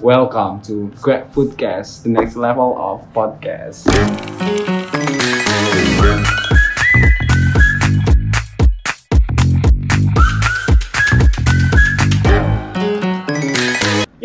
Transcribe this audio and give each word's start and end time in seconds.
Welcome 0.00 0.60
to 0.62 0.92
Grab 1.00 1.32
Foodcast, 1.32 2.02
the 2.02 2.08
next 2.10 2.36
level 2.36 2.76
of 2.78 3.06
podcast. 3.14 3.86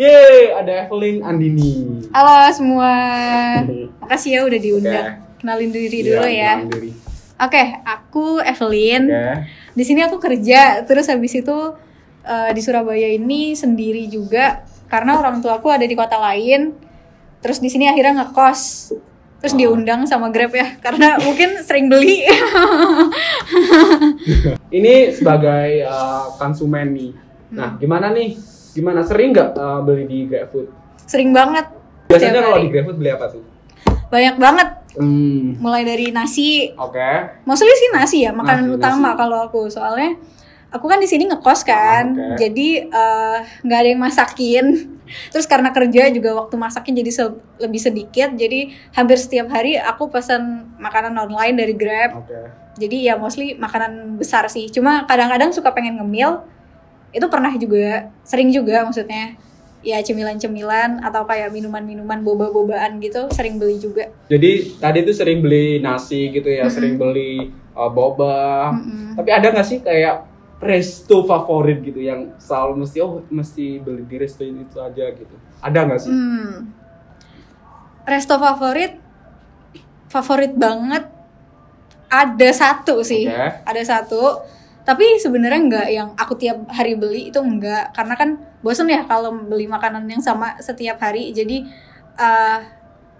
Yeay, 0.00 0.56
ada 0.56 0.88
Evelyn 0.88 1.20
Andini. 1.20 2.00
Halo 2.16 2.48
semua, 2.56 2.92
makasih 4.00 4.30
ya 4.32 4.40
udah 4.48 4.60
diundang. 4.60 5.06
Oke. 5.12 5.38
Kenalin 5.40 5.70
diri 5.72 5.98
Iya, 6.00 6.08
dulu 6.08 6.28
ya. 6.28 6.52
kenalin 6.56 6.70
diri. 6.72 6.90
Oke, 7.40 7.62
aku 7.84 8.26
Evelyn. 8.40 9.02
Oke. 9.08 9.24
Di 9.76 9.84
sini 9.84 10.00
aku 10.00 10.16
kerja, 10.16 10.80
terus 10.88 11.04
habis 11.12 11.36
itu 11.36 11.58
eh, 12.24 12.50
di 12.56 12.60
Surabaya 12.64 13.08
ini 13.12 13.52
sendiri 13.52 14.08
juga 14.08 14.64
karena 14.90 15.16
orang 15.16 15.38
tua 15.38 15.62
aku 15.62 15.70
ada 15.70 15.86
di 15.86 15.94
kota 15.94 16.18
lain. 16.18 16.74
Terus 17.40 17.62
di 17.62 17.70
sini 17.70 17.86
akhirnya 17.86 18.26
ngekos. 18.26 18.92
Terus 19.40 19.56
Oh. 19.56 19.58
diundang 19.58 20.04
sama 20.04 20.28
Grab 20.28 20.52
ya, 20.52 20.76
karena 20.84 21.16
mungkin 21.16 21.64
sering 21.64 21.88
beli. 21.88 22.20
Ini 24.76 25.16
sebagai 25.16 25.88
uh, 25.88 26.28
konsumen 26.36 26.92
nih. 26.92 27.10
Nah, 27.56 27.80
gimana 27.80 28.12
nih? 28.12 28.36
Gimana 28.76 29.00
sering 29.00 29.32
nggak 29.32 29.56
uh, 29.56 29.80
beli 29.80 30.04
di 30.04 30.18
GrabFood? 30.28 30.68
sering 31.10 31.34
banget. 31.34 31.66
Biasanya 32.06 32.38
kalau 32.38 32.62
di 32.62 32.68
GrabFood 32.70 32.96
beli 33.00 33.10
apa 33.10 33.26
tuh? 33.26 33.42
Banyak 34.12 34.36
banget. 34.38 34.68
Hmm, 34.94 35.58
Mulai 35.58 35.82
dari 35.82 36.10
nasi, 36.10 36.70
oke. 36.74 37.10
Mostly 37.46 37.70
sih 37.72 37.90
nasi 37.90 38.18
ya, 38.26 38.30
makanan 38.30 38.66
Nasi, 38.70 38.76
utama 38.78 39.14
kalau 39.16 39.42
aku. 39.42 39.66
Soalnya 39.66 40.14
aku 40.70 40.86
kan 40.86 40.98
di 41.02 41.08
sini 41.10 41.26
ngekos 41.26 41.66
kan. 41.66 42.14
Ah, 42.14 42.34
oke. 42.34 42.38
Jadi 42.38 42.68
eh, 42.86 43.38
nggak 43.66 43.78
ada 43.78 43.88
yang 43.90 44.02
masakin. 44.02 44.66
Terus 45.34 45.46
karena 45.50 45.74
kerja 45.74 46.06
juga 46.14 46.38
waktu 46.38 46.54
masaknya 46.54 47.02
jadi 47.02 47.10
se- 47.10 47.38
lebih 47.58 47.80
sedikit. 47.82 48.30
Jadi 48.34 48.70
hampir 48.94 49.18
setiap 49.18 49.50
hari 49.50 49.74
aku 49.74 50.06
pesan 50.06 50.70
makanan 50.78 51.18
online 51.18 51.58
dari 51.58 51.74
Grab. 51.74 52.22
Oke. 52.22 52.38
Jadi 52.78 53.10
ya 53.10 53.18
mostly 53.18 53.58
makanan 53.58 54.16
besar 54.16 54.46
sih. 54.46 54.70
Cuma 54.70 55.04
kadang-kadang 55.04 55.50
suka 55.50 55.74
pengen 55.74 55.98
ngemil. 55.98 56.46
Itu 57.10 57.26
pernah 57.26 57.50
juga, 57.58 58.14
sering 58.22 58.54
juga 58.54 58.86
maksudnya. 58.86 59.34
Ya 59.80 59.96
cemilan-cemilan 60.04 61.00
atau 61.00 61.24
kayak 61.24 61.56
minuman-minuman 61.56 62.20
boba-bobaan 62.20 63.00
gitu 63.00 63.32
sering 63.32 63.56
beli 63.56 63.80
juga. 63.80 64.12
Jadi 64.28 64.76
tadi 64.76 64.98
tuh 65.08 65.16
sering 65.16 65.40
beli 65.40 65.80
nasi 65.80 66.28
gitu 66.28 66.46
ya, 66.52 66.68
sering 66.68 67.00
beli 67.00 67.48
uh, 67.72 67.88
boba. 67.88 68.76
Mm-mm. 68.76 69.16
Tapi 69.16 69.30
ada 69.32 69.48
nggak 69.48 69.64
sih 69.66 69.80
kayak 69.80 70.29
resto 70.60 71.24
favorit 71.24 71.80
gitu 71.80 72.04
yang 72.04 72.36
selalu 72.36 72.84
mesti 72.84 73.00
oh 73.00 73.24
mesti 73.32 73.80
beli 73.80 74.04
di 74.04 74.16
resto 74.20 74.44
ini 74.44 74.68
itu 74.68 74.76
aja 74.76 75.08
gitu. 75.16 75.34
Ada 75.64 75.78
nggak 75.88 76.00
sih? 76.04 76.12
Hmm. 76.12 76.52
Resto 78.04 78.36
favorit 78.36 79.00
favorit 80.12 80.52
banget 80.52 81.08
ada 82.12 82.50
satu 82.52 83.00
sih. 83.00 83.24
Oke. 83.24 83.64
Ada 83.64 83.82
satu. 83.88 84.44
Tapi 84.84 85.16
sebenarnya 85.16 85.60
nggak 85.64 85.88
yang 85.88 86.08
aku 86.20 86.36
tiap 86.36 86.68
hari 86.68 86.92
beli 86.92 87.32
itu 87.32 87.40
enggak 87.40 87.96
karena 87.96 88.14
kan 88.16 88.36
bosen 88.60 88.90
ya 88.92 89.06
kalau 89.08 89.32
beli 89.32 89.64
makanan 89.64 90.04
yang 90.04 90.20
sama 90.20 90.60
setiap 90.60 91.00
hari. 91.00 91.32
Jadi 91.32 91.64
eh, 92.20 92.58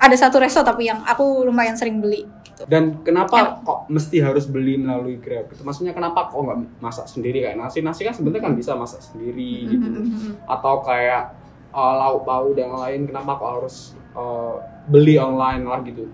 ada 0.00 0.16
satu 0.16 0.36
resto 0.40 0.60
tapi 0.60 0.92
yang 0.92 1.00
aku 1.08 1.48
lumayan 1.48 1.76
sering 1.76 2.04
beli 2.04 2.24
gitu. 2.60 2.68
Dan 2.68 3.00
kenapa 3.00 3.64
kok 3.64 3.88
mesti 3.88 4.20
harus 4.20 4.44
beli 4.44 4.76
melalui 4.76 5.16
Grab? 5.16 5.48
Itu 5.48 5.64
maksudnya 5.64 5.96
kenapa 5.96 6.28
kok 6.28 6.36
nggak 6.36 6.84
masak 6.84 7.08
sendiri 7.08 7.40
kayak 7.48 7.56
nasi? 7.56 7.80
Nasi 7.80 8.04
kan 8.04 8.12
sebenarnya 8.12 8.52
kan 8.52 8.54
bisa 8.54 8.76
masak 8.76 9.00
sendiri 9.00 9.64
gitu. 9.64 9.88
Mhm. 9.88 10.44
Atau 10.44 10.84
kayak 10.84 11.32
uh, 11.72 11.94
lauk 11.96 12.28
pauk 12.28 12.52
dan 12.52 12.70
lain 12.76 13.08
kenapa 13.08 13.40
kok 13.40 13.50
harus 13.60 13.96
uh, 14.12 14.60
beli 14.92 15.16
online 15.16 15.64
lah 15.64 15.80
gitu? 15.82 16.04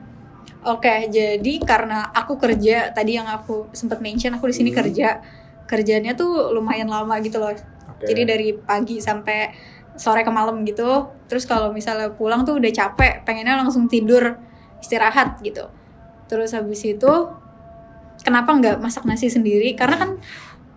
Oke, 0.66 1.06
jadi 1.06 1.62
karena 1.62 2.11
aku 2.11 2.42
kerja 2.42 2.91
tadi 2.91 3.14
yang 3.14 3.31
aku 3.31 3.70
sempat 3.70 4.03
mention 4.03 4.34
aku 4.34 4.50
di 4.50 4.54
sini 4.54 4.70
Hmm. 4.75 4.82
kerja 4.82 5.09
kerjanya 5.66 6.15
tuh 6.19 6.54
lumayan 6.54 6.91
lama 6.91 7.19
gitu 7.22 7.38
loh. 7.38 7.54
Oke. 7.54 8.06
Jadi 8.06 8.22
dari 8.26 8.49
pagi 8.54 8.99
sampai 8.99 9.50
sore 9.94 10.26
ke 10.26 10.31
malam 10.31 10.62
gitu. 10.66 11.06
Terus 11.26 11.47
kalau 11.47 11.70
misalnya 11.70 12.10
pulang 12.15 12.43
tuh 12.43 12.59
udah 12.59 12.70
capek, 12.70 13.22
pengennya 13.22 13.59
langsung 13.59 13.87
tidur, 13.87 14.38
istirahat 14.82 15.38
gitu. 15.43 15.66
Terus 16.26 16.50
habis 16.53 16.82
itu 16.82 17.12
kenapa 18.22 18.50
nggak 18.54 18.76
masak 18.82 19.06
nasi 19.06 19.31
sendiri? 19.31 19.75
Karena 19.78 19.97
kan 19.98 20.10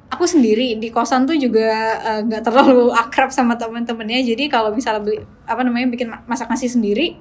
aku 0.09 0.25
sendiri 0.25 0.77
di 0.81 0.89
kosan 0.89 1.29
tuh 1.29 1.37
juga 1.37 1.69
eh, 2.01 2.21
nggak 2.25 2.41
terlalu 2.45 2.93
akrab 3.03 3.29
sama 3.33 3.57
temen-temennya. 3.57 4.21
Jadi 4.25 4.49
kalau 4.49 4.73
misalnya 4.73 5.01
beli 5.01 5.19
apa 5.45 5.61
namanya 5.65 5.87
bikin 5.89 6.07
ma- 6.09 6.25
masak 6.25 6.49
nasi 6.49 6.69
sendiri, 6.69 7.17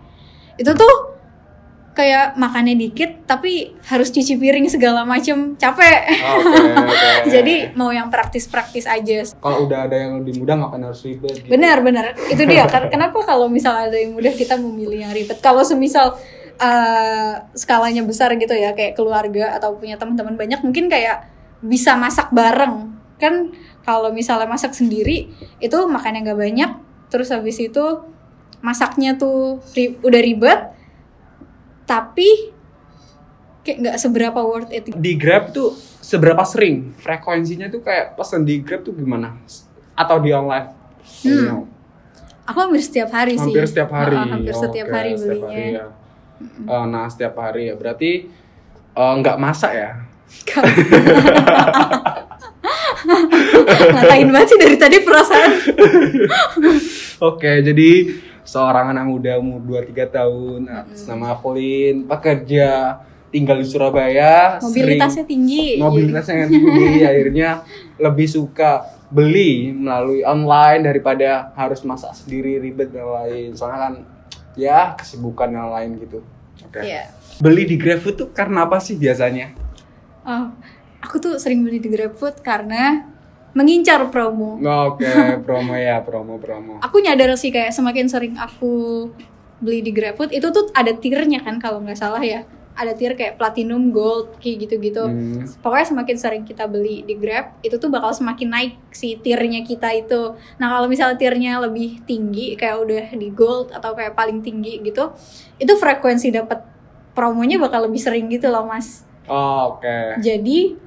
itu 0.56 0.72
tuh 0.76 1.18
kayak 1.98 2.38
makannya 2.38 2.78
dikit 2.78 3.26
tapi 3.26 3.74
harus 3.90 4.14
cuci 4.14 4.38
piring 4.38 4.70
segala 4.70 5.02
macem 5.02 5.58
capek. 5.58 6.06
Oke, 6.38 6.62
oke. 6.94 7.10
Jadi 7.26 7.74
mau 7.74 7.90
yang 7.90 8.06
praktis-praktis 8.06 8.86
aja. 8.86 9.26
kalau 9.42 9.66
udah 9.66 9.90
ada 9.90 9.98
yang 9.98 10.22
lebih 10.22 10.38
mudah 10.38 10.62
ngapain 10.62 10.86
harus 10.86 11.02
ribet 11.02 11.42
gitu. 11.42 11.50
Benar, 11.50 11.82
benar. 11.82 12.14
Itu 12.30 12.46
dia. 12.46 12.70
Kenapa 12.94 13.18
kalau 13.26 13.50
misalnya 13.50 13.90
ada 13.90 13.98
yang 13.98 14.14
mudah 14.14 14.30
kita 14.30 14.54
memilih 14.54 15.10
yang 15.10 15.12
ribet? 15.12 15.42
Kalau 15.42 15.66
semisal 15.66 16.14
uh, 16.58 17.48
skalanya 17.54 18.02
besar 18.04 18.34
gitu 18.36 18.52
ya, 18.54 18.74
kayak 18.74 18.98
keluarga 18.98 19.56
atau 19.56 19.78
punya 19.78 19.96
teman-teman 19.96 20.34
banyak, 20.36 20.60
mungkin 20.62 20.90
kayak 20.90 21.26
bisa 21.64 21.94
masak 21.98 22.30
bareng. 22.30 22.94
Kan 23.18 23.50
kalau 23.82 24.12
misalnya 24.14 24.46
masak 24.46 24.76
sendiri, 24.76 25.32
itu 25.58 25.78
makannya 25.88 26.22
nggak 26.22 26.38
banyak. 26.38 26.70
Terus 27.08 27.32
habis 27.32 27.56
itu 27.58 27.84
masaknya 28.60 29.16
tuh 29.16 29.62
ri- 29.72 29.96
udah 30.04 30.20
ribet, 30.20 30.60
tapi 31.88 32.52
kayak 33.64 33.78
nggak 33.80 33.96
seberapa 33.98 34.40
worth 34.44 34.70
it. 34.70 34.92
Di 34.92 35.16
Grab 35.16 35.50
tuh 35.56 35.72
seberapa 36.04 36.40
sering 36.44 36.94
frekuensinya 37.00 37.68
tuh 37.72 37.80
kayak 37.80 38.14
pesan 38.16 38.44
di 38.44 38.60
Grab 38.60 38.84
tuh 38.84 38.92
gimana? 38.92 39.34
Atau 39.98 40.20
di 40.22 40.30
online? 40.30 40.68
Hmm. 41.24 41.64
Aku 42.48 42.58
hampir 42.64 42.80
setiap 42.80 43.12
hari 43.12 43.36
sih. 43.36 43.52
Hampir 43.52 43.66
setiap 43.68 43.90
hari. 43.92 44.16
Heeh, 44.16 44.30
hampir 44.32 44.54
setiap 44.56 44.86
Oke, 44.88 44.96
hari 44.96 45.10
setiap 45.16 45.28
belinya. 45.28 45.48
hari 45.52 45.76
ya. 45.76 45.86
Eh, 46.42 46.84
nah, 46.88 47.06
setiap 47.10 47.34
hari 47.38 47.70
ya. 47.70 47.74
Berarti 47.74 48.26
eh, 48.94 49.14
nggak 49.18 49.36
masak 49.38 49.72
ya? 49.74 49.90
Ngatain 53.88 54.28
banget 54.30 54.48
sih 54.50 54.58
dari 54.58 54.76
tadi 54.76 54.96
perasaan. 55.02 55.50
Oke, 57.18 57.62
jadi 57.62 57.90
seorang 58.42 58.94
anak 58.96 59.04
muda 59.06 59.32
umur 59.38 59.82
23 59.84 60.08
tahun 60.08 60.60
atas 60.70 61.04
nama 61.04 61.36
Pauline, 61.38 62.06
pekerja 62.06 62.96
tinggal 63.28 63.60
di 63.60 63.66
Surabaya, 63.68 64.56
Mobilitasnya 64.56 65.24
tinggi. 65.28 65.76
mobilitasnya 65.76 66.48
tinggi, 66.48 67.04
akhirnya 67.10 67.60
lebih 68.00 68.24
suka 68.24 68.88
beli 69.12 69.72
melalui 69.72 70.24
online 70.24 70.80
daripada 70.88 71.52
harus 71.52 71.84
masak 71.84 72.16
sendiri 72.16 72.56
ribet 72.56 72.88
dan 72.88 73.04
lain. 73.04 73.52
Soalnya 73.52 73.80
kan 73.84 73.94
ya 74.54 74.94
kesibukan 74.96 75.50
yang 75.50 75.68
lain 75.72 75.98
gitu. 76.00 76.24
Oke. 76.64 76.80
Iya. 76.84 77.12
Beli 77.38 77.68
di 77.68 77.76
GrabFood 77.78 78.16
tuh 78.18 78.28
karena 78.34 78.66
apa 78.66 78.82
sih 78.82 78.98
biasanya? 78.98 79.54
Oh, 80.26 80.52
aku 81.00 81.16
tuh 81.22 81.34
sering 81.38 81.62
beli 81.62 81.78
di 81.78 81.88
GrabFood 81.88 82.42
karena 82.42 83.06
mengincar 83.56 84.06
promo. 84.12 84.58
Oke, 84.60 85.08
promo 85.46 85.74
ya, 85.74 86.02
promo-promo. 86.02 86.82
Aku 86.84 87.00
nyadar 87.00 87.32
sih 87.38 87.54
kayak 87.54 87.72
semakin 87.72 88.06
sering 88.10 88.34
aku 88.36 89.08
beli 89.58 89.82
di 89.82 89.90
GrabFood 89.90 90.30
itu 90.30 90.46
tuh 90.54 90.70
ada 90.70 90.94
tiernya 90.94 91.42
kan 91.42 91.58
kalau 91.58 91.82
nggak 91.82 91.98
salah 91.98 92.22
ya. 92.22 92.46
Ada 92.78 92.94
tier 92.94 93.18
kayak 93.18 93.34
platinum, 93.34 93.90
gold, 93.90 94.38
kayak 94.38 94.70
gitu-gitu. 94.70 95.02
Hmm. 95.02 95.42
Pokoknya 95.58 95.86
semakin 95.90 96.16
sering 96.16 96.44
kita 96.46 96.70
beli 96.70 97.02
di 97.02 97.18
Grab, 97.18 97.58
itu 97.66 97.74
tuh 97.74 97.90
bakal 97.90 98.14
semakin 98.14 98.48
naik 98.48 98.72
si 98.94 99.18
tiernya 99.18 99.66
kita 99.66 99.90
itu. 99.98 100.38
Nah 100.62 100.78
kalau 100.78 100.86
misalnya 100.86 101.18
tiernya 101.18 101.58
lebih 101.58 102.06
tinggi, 102.06 102.54
kayak 102.54 102.78
udah 102.78 103.06
di 103.18 103.28
gold 103.34 103.74
atau 103.74 103.98
kayak 103.98 104.14
paling 104.14 104.40
tinggi 104.46 104.78
gitu, 104.86 105.10
itu 105.58 105.72
frekuensi 105.74 106.30
dapat 106.30 106.62
promonya 107.18 107.58
bakal 107.58 107.90
lebih 107.90 107.98
sering 107.98 108.30
gitu 108.30 108.46
loh 108.46 108.62
mas. 108.62 109.02
Oh, 109.26 109.76
Oke. 109.76 110.22
Jadi 110.22 110.78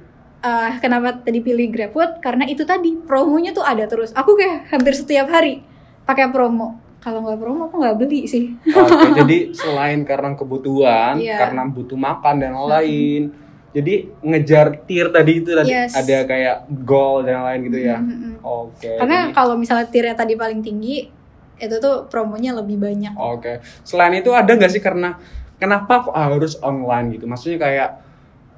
eh, 0.42 0.70
kenapa 0.80 1.20
tadi 1.20 1.44
pilih 1.44 1.68
GrabFood? 1.68 2.24
Karena 2.24 2.48
itu 2.48 2.64
tadi 2.64 2.96
promonya 2.96 3.52
tuh 3.52 3.62
ada 3.62 3.84
terus. 3.84 4.10
Aku 4.16 4.34
kayak 4.34 4.72
hampir 4.72 4.96
setiap 4.96 5.28
hari 5.28 5.60
pakai 6.08 6.32
promo. 6.32 6.91
Kalau 7.02 7.18
nggak 7.20 7.34
promo 7.36 7.66
aku 7.66 7.82
nggak 7.82 7.98
beli 7.98 8.24
sih. 8.24 8.54
Oke, 8.62 9.10
jadi 9.18 9.50
selain 9.50 10.06
karena 10.06 10.32
kebutuhan, 10.32 11.18
Iya. 11.18 11.34
karena 11.36 11.66
butuh 11.66 11.98
makan 11.98 12.34
dan 12.38 12.54
lain, 12.54 13.34
jadi 13.72 14.06
ngejar 14.22 14.86
tier 14.86 15.10
tadi 15.10 15.42
itu 15.42 15.50
tadi 15.50 15.66
Yes. 15.66 15.92
ada 15.92 16.22
kayak 16.22 16.56
goal 16.86 17.26
dan 17.26 17.42
lain 17.42 17.66
gitu 17.66 17.78
ya. 17.82 17.98
Mm-mm. 17.98 18.38
Oke. 18.40 18.94
Karena 18.96 19.26
jadi- 19.26 19.34
kalau 19.34 19.54
misalnya 19.58 19.90
tiernya 19.90 20.14
tadi 20.14 20.38
paling 20.38 20.62
tinggi, 20.62 21.10
itu 21.58 21.76
tuh 21.78 22.06
promonya 22.06 22.54
lebih 22.54 22.78
banyak. 22.78 23.14
Oke. 23.14 23.58
Selain 23.82 24.14
itu 24.14 24.30
ada 24.30 24.50
nggak 24.50 24.70
sih 24.70 24.78
karena 24.78 25.18
kenapa 25.56 26.06
kok 26.06 26.14
harus 26.14 26.54
online 26.58 27.18
gitu? 27.18 27.26
Maksudnya 27.26 27.58
kayak 27.58 27.90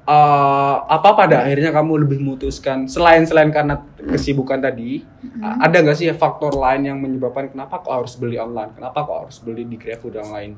eh, 0.05 0.75
apa 0.85 1.09
pada 1.13 1.43
akhirnya 1.43 1.69
kamu 1.69 2.05
lebih 2.05 2.17
memutuskan 2.19 2.85
selain 2.85 3.25
selain 3.25 3.49
karena 3.49 3.81
kesibukan 3.97 4.61
tadi 4.61 5.01
a- 5.39 5.65
ada 5.65 5.81
nggak 5.81 5.95
sih 5.95 6.07
faktor 6.13 6.53
lain 6.53 6.85
yang 6.85 6.97
menyebabkan 6.97 7.49
kenapa 7.49 7.81
kok 7.81 7.89
harus 7.91 8.13
beli 8.15 8.37
online? 8.37 8.71
Kenapa 8.71 9.01
kok 9.01 9.17
harus 9.25 9.37
beli 9.39 9.65
di 9.65 9.75
GrabFood 9.75 10.15
online 10.15 10.53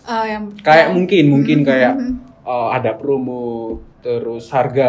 Eh, 0.00 0.26
yang 0.32 0.48
kayak 0.58 0.96
mungkin 0.96 1.24
mungkin 1.28 1.58
Mhm, 1.60 1.66
kayak 1.66 1.94
eh, 2.42 2.68
ada 2.72 2.96
promo 2.96 3.76
terus 4.00 4.48
harga 4.48 4.88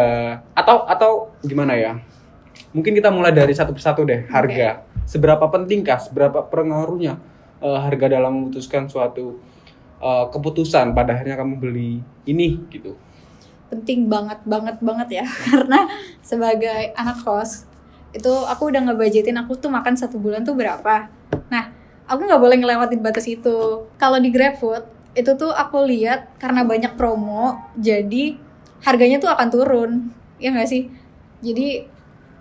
atau 0.52 0.88
atau 0.88 1.10
gimana 1.42 1.76
ya? 1.76 1.92
Mungkin 2.72 2.96
kita 2.96 3.12
mulai 3.12 3.28
dari 3.30 3.52
satu 3.52 3.76
persatu 3.76 4.08
deh 4.08 4.24
harga. 4.26 4.88
Seberapa 5.04 5.44
pentingkah 5.46 6.00
seberapa 6.00 6.40
pengaruhnya 6.42 7.20
eh, 7.60 7.78
harga 7.78 8.08
dalam 8.08 8.32
memutuskan 8.40 8.88
suatu 8.88 9.36
eh, 10.00 10.24
keputusan 10.32 10.96
pada 10.96 11.12
akhirnya 11.12 11.36
kamu 11.36 11.54
beli 11.60 12.00
ini 12.24 12.56
gitu 12.72 12.96
penting 13.72 14.12
banget 14.12 14.36
banget 14.44 14.76
banget 14.84 15.08
ya. 15.22 15.26
Karena 15.48 15.88
sebagai 16.20 16.92
anak 16.92 17.24
kos 17.24 17.64
itu 18.12 18.28
aku 18.28 18.68
udah 18.68 18.84
ngebudgetin 18.84 19.40
aku 19.40 19.56
tuh 19.56 19.72
makan 19.72 19.96
satu 19.96 20.20
bulan 20.20 20.44
tuh 20.44 20.52
berapa. 20.52 21.08
Nah 21.48 21.72
aku 22.04 22.28
nggak 22.28 22.42
boleh 22.42 22.56
ngelewatin 22.60 23.00
batas 23.00 23.24
itu. 23.24 23.88
Kalau 23.96 24.20
di 24.20 24.28
GrabFood 24.28 24.84
itu 25.16 25.32
tuh 25.40 25.52
aku 25.52 25.80
lihat 25.88 26.36
karena 26.36 26.64
banyak 26.64 26.92
promo 26.96 27.56
jadi 27.80 28.36
harganya 28.84 29.16
tuh 29.16 29.32
akan 29.32 29.48
turun. 29.48 29.90
Ya 30.36 30.52
nggak 30.52 30.68
sih? 30.68 30.92
Jadi 31.40 31.88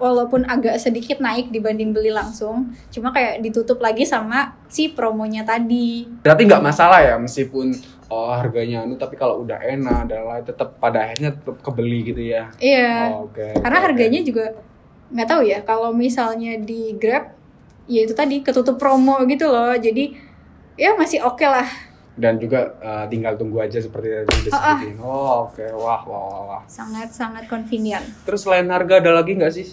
walaupun 0.01 0.49
agak 0.49 0.81
sedikit 0.81 1.21
naik 1.21 1.53
dibanding 1.53 1.93
beli 1.93 2.09
langsung 2.09 2.73
cuma 2.89 3.13
kayak 3.13 3.45
ditutup 3.45 3.77
lagi 3.77 4.01
sama 4.01 4.57
si 4.65 4.89
promonya 4.89 5.45
tadi. 5.45 6.09
Berarti 6.25 6.49
nggak 6.49 6.65
masalah 6.65 7.05
ya 7.05 7.15
meskipun 7.21 7.77
oh, 8.11 8.27
harganya 8.35 8.83
anu 8.83 8.99
tapi 8.99 9.15
kalau 9.15 9.39
udah 9.41 9.55
enak 9.55 10.11
dan 10.11 10.27
lain 10.27 10.43
tetap 10.43 10.75
pada 10.77 11.07
akhirnya 11.07 11.31
tetap 11.31 11.63
kebeli 11.63 12.11
gitu 12.11 12.21
ya 12.21 12.51
iya 12.59 13.07
Oh, 13.15 13.31
oke 13.31 13.55
karena 13.63 13.77
oke, 13.79 13.85
harganya 13.87 14.19
juga 14.19 14.45
nggak 15.11 15.27
tahu 15.27 15.41
ya 15.47 15.59
kalau 15.63 15.95
misalnya 15.95 16.59
di 16.59 16.91
Grab 16.99 17.31
ya 17.87 18.03
itu 18.03 18.11
tadi 18.11 18.43
ketutup 18.43 18.75
promo 18.75 19.15
gitu 19.25 19.47
loh 19.47 19.71
jadi 19.75 20.11
ya 20.75 20.95
masih 20.95 21.23
oke 21.23 21.43
lah 21.43 21.67
dan 22.11 22.35
juga 22.37 22.75
eh, 22.83 23.05
tinggal 23.07 23.39
tunggu 23.39 23.63
aja 23.63 23.79
seperti 23.79 24.11
Ah, 24.11 24.75
ah. 24.75 24.77
sebutin. 24.77 24.99
Oh, 24.99 25.47
oke. 25.47 25.63
Wah, 25.79 26.03
wah, 26.03 26.21
wah, 26.27 26.41
wah. 26.43 26.61
sangat 26.67 27.07
sangat 27.15 27.47
convenient 27.47 28.03
Terus 28.27 28.43
selain 28.43 28.67
harga 28.67 28.99
ada 28.99 29.15
lagi 29.15 29.31
nggak 29.39 29.53
sih 29.55 29.67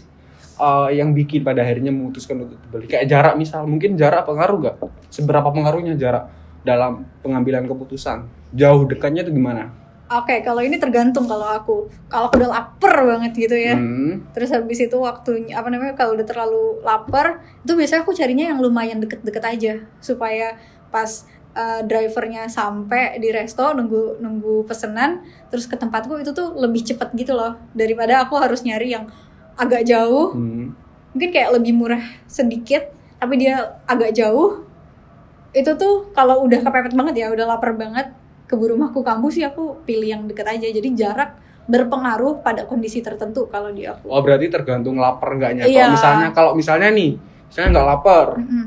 eh, 0.56 0.88
yang 0.94 1.10
bikin 1.14 1.42
pada 1.42 1.66
akhirnya 1.66 1.90
memutuskan 1.90 2.46
untuk 2.46 2.58
beli? 2.70 2.86
Kayak 2.86 3.10
jarak 3.10 3.34
misal, 3.34 3.66
mungkin 3.66 3.98
jarak 3.98 4.22
pengaruh 4.22 4.58
nggak? 4.64 4.76
Seberapa 5.10 5.50
pengaruhnya 5.50 5.98
jarak 5.98 6.30
dalam 6.62 7.06
pengambilan 7.20 7.66
keputusan? 7.66 8.24
Jauh 8.54 8.86
dekatnya 8.86 9.22
itu 9.22 9.34
gimana? 9.34 9.68
oke 10.08 10.40
kalau 10.40 10.64
ini 10.64 10.80
tergantung 10.80 11.28
kalau 11.28 11.44
aku 11.44 11.76
kalau 12.08 12.32
aku 12.32 12.40
udah 12.40 12.48
lapar 12.48 12.96
banget 13.04 13.32
gitu 13.36 13.52
ya 13.52 13.76
Hmm. 13.76 14.24
terus 14.32 14.48
habis 14.48 14.80
itu 14.80 14.96
waktunya 14.96 15.52
apa 15.52 15.68
namanya 15.68 15.92
kalau 15.92 16.16
udah 16.16 16.24
terlalu 16.24 16.80
lapar 16.80 17.44
itu 17.60 17.76
biasanya 17.76 18.08
aku 18.08 18.16
carinya 18.16 18.48
yang 18.48 18.58
lumayan 18.58 19.04
deket-deket 19.04 19.44
aja 19.44 19.72
supaya 20.00 20.56
pas 20.88 21.28
uh, 21.52 21.84
drivernya 21.84 22.48
sampai 22.48 23.20
di 23.20 23.28
resto 23.28 23.60
nunggu 23.76 24.16
nunggu 24.16 24.64
pesenan 24.64 25.20
terus 25.52 25.68
ke 25.68 25.76
tempatku 25.76 26.16
itu 26.16 26.32
tuh 26.32 26.56
lebih 26.56 26.88
cepet 26.88 27.12
gitu 27.12 27.36
loh 27.36 27.60
daripada 27.76 28.24
aku 28.24 28.40
harus 28.40 28.64
nyari 28.64 28.96
yang 28.96 29.12
agak 29.60 29.84
jauh 29.84 30.32
Hmm. 30.32 30.72
mungkin 31.12 31.30
kayak 31.36 31.52
lebih 31.52 31.76
murah 31.76 32.00
sedikit 32.24 32.88
tapi 33.20 33.44
dia 33.44 33.76
agak 33.84 34.16
jauh 34.16 34.64
itu 35.56 35.70
tuh 35.80 36.12
kalau 36.12 36.44
udah 36.44 36.60
kepepet 36.60 36.92
banget 36.92 37.14
ya 37.24 37.26
udah 37.32 37.46
lapar 37.48 37.72
banget 37.72 38.12
keburu 38.48 38.76
rumahku 38.76 39.00
kampus 39.04 39.40
sih 39.40 39.44
aku 39.44 39.80
pilih 39.84 40.08
yang 40.08 40.22
deket 40.28 40.44
aja 40.48 40.66
jadi 40.68 40.88
jarak 40.96 41.36
berpengaruh 41.68 42.40
pada 42.40 42.64
kondisi 42.64 43.04
tertentu 43.04 43.44
kalau 43.52 43.68
di 43.68 43.84
aku 43.84 44.08
Oh, 44.08 44.24
berarti 44.24 44.48
tergantung 44.48 44.96
lapar 44.96 45.36
enggaknya. 45.36 45.68
Iya. 45.68 45.84
Kalau 45.84 45.92
misalnya 45.92 46.28
kalau 46.32 46.52
misalnya 46.56 46.88
nih, 46.88 47.20
misalnya 47.20 47.68
nggak 47.76 47.88
lapar, 47.92 48.26
Mm-mm. 48.40 48.66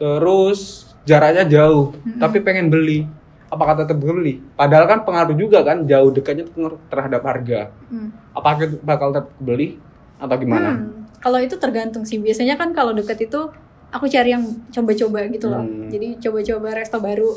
terus 0.00 0.88
jaraknya 1.04 1.44
jauh, 1.44 1.92
Mm-mm. 1.92 2.16
tapi 2.16 2.40
pengen 2.40 2.72
beli, 2.72 3.04
apakah 3.52 3.84
tetap 3.84 4.00
beli? 4.00 4.40
Padahal 4.56 4.88
kan 4.88 5.04
pengaruh 5.04 5.36
juga 5.36 5.60
kan, 5.60 5.84
jauh 5.84 6.08
dekatnya 6.08 6.48
terhadap 6.88 7.20
harga. 7.20 7.68
Mm. 7.92 8.16
Apakah 8.32 8.64
bakal 8.80 9.08
tetap 9.12 9.28
beli 9.36 9.76
atau 10.16 10.36
gimana? 10.40 10.72
Hmm, 10.72 11.04
Kalau 11.20 11.38
itu 11.44 11.60
tergantung 11.60 12.08
sih. 12.08 12.16
Biasanya 12.16 12.56
kan 12.56 12.72
kalau 12.72 12.96
deket 12.96 13.28
itu 13.28 13.52
aku 13.88 14.04
cari 14.08 14.36
yang 14.36 14.44
coba-coba 14.68 15.28
gitu 15.32 15.46
loh. 15.48 15.64
Hmm. 15.64 15.88
Jadi 15.88 16.20
coba-coba 16.20 16.68
resto 16.76 16.98
baru 17.00 17.30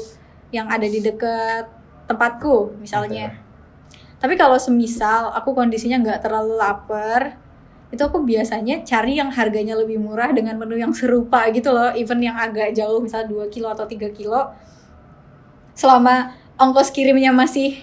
yang 0.52 0.68
ada 0.68 0.84
di 0.84 1.00
deket 1.00 1.66
tempatku 2.08 2.76
misalnya. 2.80 3.32
Tapi 4.22 4.38
kalau 4.38 4.60
semisal 4.60 5.34
aku 5.34 5.56
kondisinya 5.58 5.98
nggak 5.98 6.22
terlalu 6.22 6.54
lapar, 6.60 7.42
itu 7.90 8.00
aku 8.00 8.22
biasanya 8.22 8.86
cari 8.86 9.18
yang 9.18 9.34
harganya 9.34 9.74
lebih 9.76 9.98
murah 9.98 10.30
dengan 10.32 10.56
menu 10.62 10.78
yang 10.78 10.94
serupa 10.94 11.50
gitu 11.50 11.74
loh. 11.74 11.92
Even 11.98 12.22
yang 12.22 12.38
agak 12.38 12.72
jauh, 12.78 13.02
misalnya 13.02 13.32
2 13.32 13.50
kilo 13.50 13.68
atau 13.72 13.90
3 13.90 14.14
kilo. 14.14 14.54
Selama 15.74 16.38
ongkos 16.62 16.94
kirimnya 16.94 17.34
masih 17.34 17.82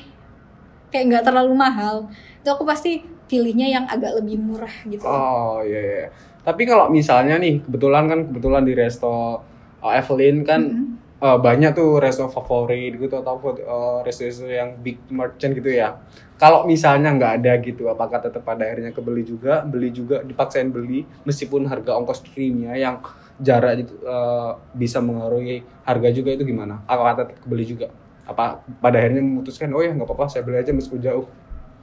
kayak 0.88 1.04
nggak 1.10 1.24
terlalu 1.26 1.52
mahal, 1.58 2.08
itu 2.40 2.48
aku 2.48 2.62
pasti 2.64 3.04
pilihnya 3.28 3.68
yang 3.68 3.84
agak 3.84 4.16
lebih 4.22 4.40
murah 4.40 4.72
gitu. 4.88 5.04
Oh 5.04 5.60
iya 5.60 5.80
iya. 5.80 6.04
Tapi 6.48 6.64
kalau 6.64 6.88
misalnya 6.88 7.36
nih, 7.36 7.60
kebetulan 7.60 8.08
kan 8.08 8.20
kebetulan 8.24 8.64
di 8.64 8.72
resto 8.72 9.44
uh, 9.84 9.92
Evelyn 9.92 10.48
kan 10.48 10.64
Mhm. 10.64 10.86
uh, 11.20 11.36
banyak 11.36 11.76
tuh 11.76 12.00
resto 12.00 12.24
favorit 12.32 12.96
gitu 12.96 13.20
atau 13.20 13.36
uh, 13.36 14.00
resto-resto 14.00 14.48
yang 14.48 14.80
big 14.80 14.96
merchant 15.12 15.52
gitu 15.52 15.68
ya. 15.68 16.00
Kalau 16.40 16.64
misalnya 16.64 17.12
nggak 17.12 17.32
ada 17.44 17.52
gitu, 17.60 17.92
apakah 17.92 18.22
tetap 18.24 18.48
pada 18.48 18.64
akhirnya 18.64 18.96
kebeli 18.96 19.28
juga, 19.28 19.60
beli 19.60 19.92
juga, 19.92 20.24
dipaksain 20.24 20.72
beli 20.72 21.04
meskipun 21.28 21.68
harga 21.68 21.92
ongkos 22.00 22.24
kirimnya 22.24 22.72
yang 22.80 23.04
jarak 23.42 23.84
itu 23.84 23.94
uh, 24.08 24.56
bisa 24.72 25.04
mengaruhi 25.04 25.60
harga 25.84 26.08
juga 26.16 26.32
itu 26.32 26.48
gimana? 26.48 26.80
Apakah 26.88 27.12
tetap 27.12 27.36
kebeli 27.44 27.66
juga? 27.68 27.92
Apa 28.24 28.64
pada 28.80 28.96
akhirnya 29.04 29.20
memutuskan 29.20 29.68
oh 29.76 29.84
ya 29.84 29.92
nggak 29.92 30.08
apa-apa 30.08 30.32
saya 30.32 30.48
beli 30.48 30.64
aja 30.64 30.72
meskipun 30.72 31.02
jauh? 31.04 31.26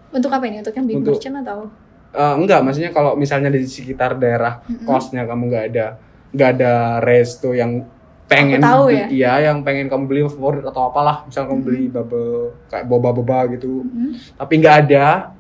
Untuk 0.10 0.32
apa 0.34 0.48
ini? 0.50 0.64
Untuk 0.66 0.74
yang 0.74 0.88
big 0.90 0.98
Untuk- 1.04 1.22
merchant 1.22 1.38
atau? 1.46 1.60
Eh, 2.16 2.36
enggak, 2.38 2.60
maksudnya 2.62 2.90
kalau 2.90 3.14
misalnya 3.14 3.50
di 3.50 3.60
sekitar 3.62 4.16
daerah 4.16 4.64
Mm-mm. 4.64 4.84
kosnya 4.84 5.24
kamu 5.24 5.44
nggak 5.46 5.66
ada 5.70 5.88
nggak 6.32 6.50
ada 6.54 6.74
resto 7.00 7.52
yang 7.52 7.84
pengen 8.26 8.58
Aku 8.58 8.66
tahu 8.66 8.84
beli- 8.88 8.98
ya. 8.98 9.08
iya 9.08 9.34
yang 9.46 9.62
pengen 9.62 9.86
kamu 9.86 10.04
beli 10.06 10.22
favorit 10.26 10.64
atau 10.64 10.82
apalah 10.86 11.24
misal 11.24 11.44
kamu 11.44 11.62
beli 11.62 11.84
bubble 11.86 12.56
kayak 12.66 12.86
boba 12.86 13.12
boba 13.12 13.46
gitu 13.50 13.84
Mhm. 13.84 14.34
tapi 14.34 14.54
nggak 14.58 14.76
ada 14.82 15.36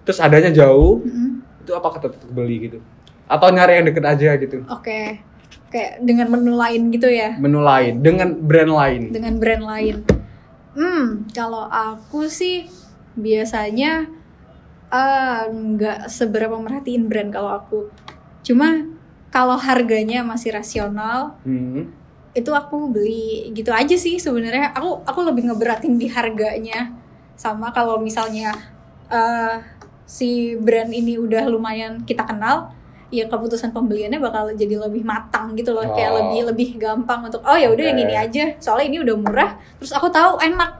terus 0.00 0.16
adanya 0.16 0.48
jauh 0.48 1.02
Mhm. 1.02 1.28
itu 1.60 1.72
apakah 1.72 1.98
tetap 2.00 2.22
beli 2.26 2.56
gitu 2.64 2.78
atau 3.24 3.48
nyari 3.48 3.76
yang 3.76 3.86
deket 3.86 4.04
aja 4.06 4.30
gitu 4.36 4.62
Oke. 4.68 5.20
Kayak 5.66 5.98
dengan 6.00 6.30
menu 6.30 6.54
lain 6.54 6.82
gitu 6.88 7.06
ya. 7.06 7.34
menu 7.36 7.58
lain 7.60 7.98
dengan 7.98 8.30
brand 8.32 8.70
lain 8.72 9.02
Dengan 9.10 9.34
brand 9.36 9.64
lain. 9.66 9.96
Hmm, 10.72 11.04
kalau 11.28 11.66
aku 11.66 12.24
sih 12.24 12.70
biasanya 13.12 14.06
nggak 14.88 16.06
seberapa 16.06 16.54
merhatiin 16.54 17.06
brand 17.06 17.30
kalau 17.30 17.50
aku. 17.52 17.90
Cuma 18.40 18.86
kalau 19.28 19.58
harganya 19.58 20.22
masih 20.22 20.54
rasional, 20.54 21.36
Hmm. 21.42 21.90
itu 22.32 22.52
aku 22.52 22.92
beli 22.92 23.48
gitu 23.50 23.72
aja 23.72 23.96
sih 23.96 24.20
sebenarnya 24.20 24.68
aku 24.70 25.00
aku 25.02 25.20
lebih 25.24 25.48
ngeberatin 25.48 25.96
di 25.96 26.04
harganya 26.06 26.92
sama 27.32 27.72
kalau 27.72 27.96
misalnya 27.96 28.52
eh, 29.08 29.56
si 30.04 30.52
brand 30.54 30.92
ini 30.92 31.16
udah 31.16 31.48
lumayan 31.48 32.04
kita 32.04 32.28
kenal 32.28 32.70
ya 33.08 33.24
keputusan 33.24 33.72
pembeliannya 33.72 34.20
bakal 34.20 34.52
jadi 34.52 34.76
lebih 34.76 35.00
matang 35.00 35.56
gitu 35.56 35.72
loh 35.72 35.88
kayak 35.94 36.10
Oh. 36.12 36.16
lebih 36.20 36.40
lebih 36.52 36.68
gampang 36.76 37.24
untuk 37.24 37.40
oh 37.40 37.56
ya 37.56 37.72
udah 37.72 37.84
yang 37.86 37.96
Oke. 37.96 38.04
ini 38.04 38.14
aja 38.14 38.44
soalnya 38.58 38.86
ini 38.90 38.98
udah 39.00 39.16
murah 39.16 39.50
terus 39.78 39.94
aku 39.94 40.10
tahu 40.10 40.36
enak 40.36 40.70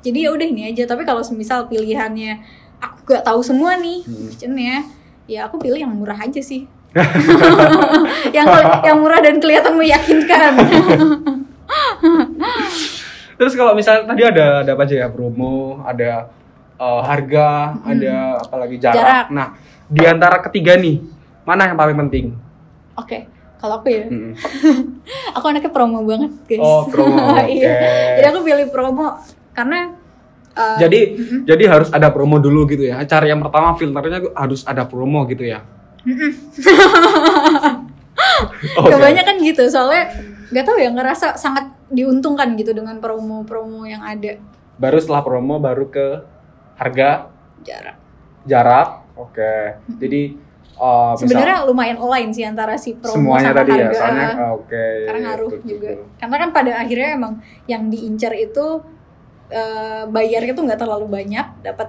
jadi 0.00 0.26
ya 0.26 0.30
udah 0.34 0.46
ini 0.48 0.62
aja 0.72 0.88
tapi 0.88 1.04
kalau 1.04 1.22
semisal 1.22 1.68
pilihannya 1.68 2.40
gak 3.10 3.24
tahu 3.24 3.38
semua 3.40 3.74
nih 3.74 4.02
Hmm. 4.02 4.26
optionnya 4.26 4.74
ya 5.26 5.44
aku 5.44 5.58
pilih 5.58 5.78
yang 5.78 5.90
murah 5.90 6.16
aja 6.16 6.38
sih 6.40 6.64
yang 8.36 8.46
yang 8.82 8.96
murah 8.98 9.18
dan 9.18 9.36
kelihatan 9.36 9.74
meyakinkan 9.74 10.52
terus 13.38 13.52
kalau 13.54 13.72
misalnya 13.72 14.04
tadi 14.04 14.20
ada 14.22 14.44
ada 14.60 14.70
apa 14.74 14.82
aja 14.84 14.94
ya 14.96 15.06
promo 15.08 15.80
ada 15.82 16.28
eh, 16.76 17.00
harga 17.02 17.46
ada 17.80 18.14
apalagi 18.38 18.76
jarak. 18.76 18.96
Jarak. 18.96 19.24
nah 19.30 19.46
di 19.86 20.02
antara 20.04 20.36
ketiga 20.42 20.74
nih 20.74 20.98
mana 21.42 21.66
yang 21.66 21.74
paling 21.74 21.96
penting 21.98 22.24
oke 22.94 23.16
kalau 23.56 23.78
aku 23.78 23.86
ya 23.88 24.04
Mm-mm. 24.08 24.32
aku 25.36 25.44
anaknya 25.46 25.70
promo 25.70 26.02
banget 26.02 26.30
guys 26.44 26.60
Oh, 26.60 26.82
promo, 26.86 27.16
iya 27.44 27.70
oke. 27.70 27.88
jadi 28.18 28.26
aku 28.28 28.38
pilih 28.42 28.66
promo 28.68 29.06
karena 29.52 29.94
uh, 30.56 30.78
jadi 30.78 31.00
jadi 31.46 31.64
harus 31.68 31.88
ada 31.90 32.08
promo 32.10 32.38
dulu 32.38 32.66
gitu 32.70 32.88
ya. 32.88 33.02
Cara 33.06 33.26
yang 33.26 33.42
pertama 33.42 33.74
filternya 33.76 34.20
harus 34.34 34.62
ada 34.66 34.86
promo 34.86 35.26
gitu 35.26 35.44
ya. 35.44 35.62
Oke. 38.76 38.92
kebanyakan 38.92 39.36
gitu 39.40 39.64
soalnya 39.72 40.12
nggak 40.52 40.64
tahu 40.66 40.76
ya 40.76 40.90
ngerasa 40.92 41.40
sangat 41.40 41.72
diuntungkan 41.88 42.52
gitu 42.58 42.76
dengan 42.76 42.98
promo-promo 43.00 43.86
yang 43.88 44.02
ada. 44.04 44.36
Baru 44.76 44.98
setelah 45.00 45.22
promo 45.24 45.56
baru 45.56 45.88
ke 45.88 46.06
harga 46.76 47.30
jarak. 47.64 47.96
jarak 48.44 48.88
oke. 49.16 49.52
Jadi 50.00 50.36
uh, 50.80 51.12
sebenarnya 51.14 51.68
lumayan 51.68 51.98
online 52.00 52.32
sih 52.32 52.44
antara 52.44 52.80
si 52.80 52.96
promo 52.96 53.36
semuanya 53.36 53.52
sama 53.52 53.58
tadi 53.60 53.70
ya 53.70 53.84
harga. 53.84 53.98
soalnya 54.00 54.28
oh, 54.32 54.52
oke 54.64 54.86
karena 55.06 55.20
ngaruh 55.28 55.50
betul, 55.52 55.68
juga. 55.68 55.88
Betul. 55.92 56.06
karena 56.16 56.36
kan 56.40 56.50
pada 56.56 56.72
akhirnya 56.80 57.10
emang 57.20 57.32
yang 57.68 57.82
diincar 57.92 58.32
itu 58.34 58.66
eh, 59.50 60.02
bayarnya 60.06 60.52
tuh 60.52 60.64
nggak 60.64 60.80
terlalu 60.80 61.06
banyak 61.06 61.46
dapat 61.60 61.88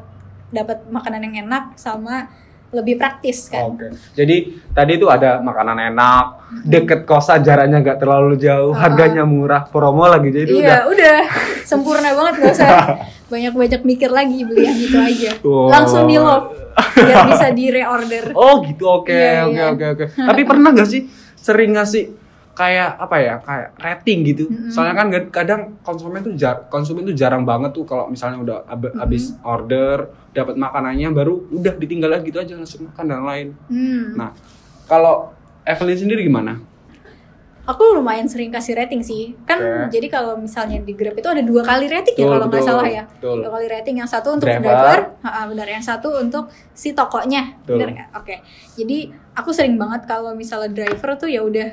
dapat 0.49 0.83
makanan 0.85 1.21
yang 1.23 1.45
enak 1.45 1.73
sama 1.75 2.27
lebih 2.71 2.95
praktis 2.95 3.47
kan 3.47 3.67
Oke, 3.69 3.91
jadi 4.13 4.47
tadi 4.71 4.95
itu 4.95 5.03
ada 5.05 5.39
makanan 5.39 5.91
enak, 5.91 6.25
deket 6.63 7.03
kosan 7.03 7.39
jaraknya 7.41 7.79
nggak 7.79 7.99
terlalu 7.99 8.35
jauh, 8.35 8.71
Ah. 8.71 8.87
harganya 8.87 9.23
murah, 9.23 9.67
promo 9.67 10.07
lagi 10.07 10.31
jadi 10.31 10.47
udah. 10.47 10.55
iya 10.55 10.77
udah 10.87 11.17
sempurna 11.69 12.11
banget 12.11 12.33
gak 12.39 12.53
usah 12.53 12.69
banyak 13.27 13.51
banyak 13.51 13.81
mikir 13.83 14.07
lagi 14.07 14.43
beli 14.43 14.63
yang 14.63 14.79
itu 14.79 14.97
aja 14.97 15.31
Wow. 15.41 15.67
langsung 15.67 16.07
di 16.07 16.15
love 16.15 16.47
biar 16.95 17.27
bisa 17.27 17.47
di 17.51 17.65
reorder 17.69 18.31
Oh 18.31 18.63
gitu, 18.63 18.87
oke, 18.87 19.11
Iya, 19.11 19.43
oke, 19.43 19.51
iya. 19.51 19.65
oke, 19.69 19.85
oke. 19.91 20.05
Tapi 20.15 20.41
pernah 20.43 20.69
nggak 20.71 20.87
sih 20.87 21.01
sering 21.35 21.75
ngasih 21.75 22.03
kayak 22.51 22.99
apa 22.99 23.15
ya, 23.17 23.35
kayak 23.39 23.69
rating 23.77 24.19
gitu? 24.23 24.43
Soalnya 24.67 24.95
kan 24.95 25.07
kadang 25.31 25.61
konsumen 25.81 26.19
tuh 26.21 26.33
jar, 26.35 26.67
konsumen 26.67 27.03
tuh 27.03 27.15
jarang 27.15 27.43
banget 27.43 27.71
tuh 27.71 27.83
kalau 27.83 28.07
misalnya 28.07 28.37
udah 28.39 28.57
ab- 28.65 28.95
habis 28.95 29.35
order, 29.41 30.07
dapat 30.31 30.55
makanannya, 30.55 31.09
baru 31.11 31.47
udah 31.49 31.73
ditinggal 31.75 32.11
lagi 32.11 32.29
gitu 32.29 32.39
aja 32.39 32.53
langsung 32.55 32.87
makan 32.91 33.05
dan 33.07 33.21
lain. 33.23 33.47
hmm. 33.67 34.05
Nah, 34.15 34.29
kalau 34.85 35.31
Evelyn 35.63 35.97
sendiri 35.97 36.27
gimana? 36.27 36.71
aku 37.61 37.93
lumayan 37.93 38.25
sering 38.25 38.49
kasih 38.49 38.73
rating 38.73 39.05
sih 39.05 39.37
kan 39.45 39.61
Oke. 39.85 39.93
jadi 39.93 40.07
kalau 40.09 40.33
misalnya 40.33 40.81
di 40.81 40.97
Grab 40.97 41.13
itu 41.13 41.29
ada 41.29 41.45
dua 41.45 41.61
kali 41.61 41.85
rating 41.87 42.17
ya 42.17 42.25
Betul, 42.25 42.33
kalau 42.33 42.45
nggak 42.49 42.63
salah 42.65 42.87
ya 42.89 43.03
betul. 43.05 43.37
dua 43.37 43.51
kali 43.53 43.67
rating 43.69 43.95
yang 44.01 44.09
satu 44.09 44.27
untuk 44.33 44.47
Driver. 44.49 44.65
driver, 44.65 44.99
benar 45.53 45.67
yang 45.69 45.85
satu 45.85 46.07
untuk 46.17 46.49
si 46.73 46.97
tokonya 46.97 47.61
benar 47.63 48.09
oke 48.17 48.35
jadi 48.75 48.97
aku 49.37 49.49
sering 49.53 49.77
banget 49.77 50.09
kalau 50.09 50.33
misalnya 50.33 50.73
driver 50.73 51.13
tuh 51.15 51.29
ya 51.29 51.45
udah 51.45 51.69